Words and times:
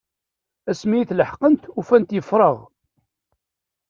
Asmi 0.71 0.95
i 0.99 1.03
t-leḥqent 1.09 1.63
ufant 1.79 2.15
yeffreɣ. 2.15 2.57